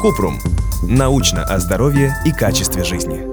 [0.00, 0.38] Купрум.
[0.82, 3.26] Научно о здоровье и качестве жизни.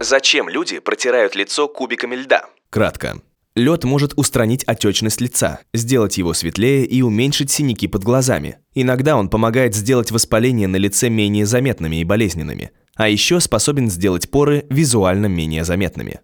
[0.00, 2.46] Зачем люди протирают лицо кубиками льда?
[2.70, 3.20] Кратко.
[3.54, 8.58] Лед может устранить отечность лица, сделать его светлее и уменьшить синяки под глазами.
[8.74, 14.30] Иногда он помогает сделать воспаления на лице менее заметными и болезненными, а еще способен сделать
[14.30, 16.20] поры визуально менее заметными.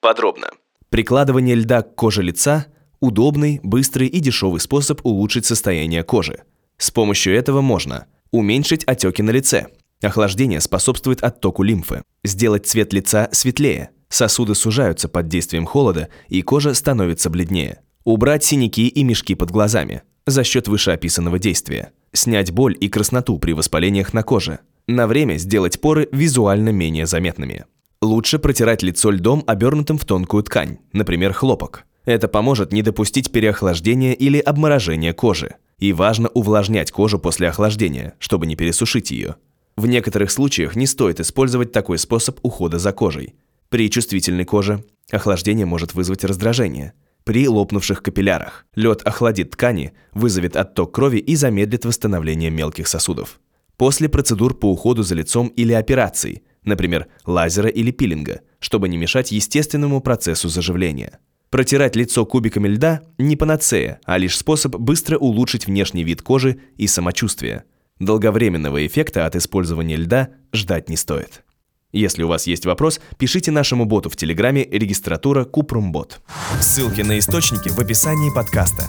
[0.00, 0.50] Подробно.
[0.88, 2.66] Прикладывание льда к коже лица–
[3.00, 6.44] удобный, быстрый и дешевый способ улучшить состояние кожи.
[6.78, 9.68] С помощью этого можно уменьшить отеки на лице.
[10.02, 12.02] Охлаждение способствует оттоку лимфы.
[12.24, 13.90] Сделать цвет лица светлее.
[14.08, 17.80] Сосуды сужаются под действием холода, и кожа становится бледнее.
[18.04, 21.92] Убрать синяки и мешки под глазами за счет вышеописанного действия.
[22.12, 24.60] Снять боль и красноту при воспалениях на коже.
[24.86, 27.64] На время сделать поры визуально менее заметными.
[28.02, 31.84] Лучше протирать лицо льдом, обернутым в тонкую ткань, например, хлопок.
[32.04, 35.56] Это поможет не допустить переохлаждения или обморожения кожи.
[35.78, 39.36] И важно увлажнять кожу после охлаждения, чтобы не пересушить ее.
[39.76, 43.34] В некоторых случаях не стоит использовать такой способ ухода за кожей.
[43.68, 46.94] При чувствительной коже охлаждение может вызвать раздражение.
[47.24, 53.40] При лопнувших капиллярах лед охладит ткани, вызовет отток крови и замедлит восстановление мелких сосудов.
[53.76, 59.32] После процедур по уходу за лицом или операций, например, лазера или пилинга, чтобы не мешать
[59.32, 61.18] естественному процессу заживления.
[61.50, 66.86] Протирать лицо кубиками льда– не панацея, а лишь способ быстро улучшить внешний вид кожи и
[66.86, 67.64] самочувствие.
[68.00, 71.44] Долговременного эффекта от использования льда ждать не стоит.
[71.92, 76.20] Если у вас есть вопрос, пишите нашему боту в Телеграме регистратура Купрумбот.
[76.60, 78.84] Ссылки на источники в описании подкаста.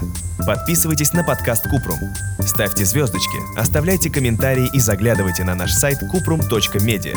[0.45, 1.99] Подписывайтесь на подкаст Купрум.
[2.39, 7.15] Ставьте звездочки, оставляйте комментарии и заглядывайте на наш сайт kuprum.media.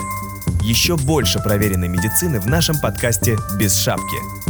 [0.63, 4.50] Еще больше проверенной медицины в нашем подкасте «Без шапки».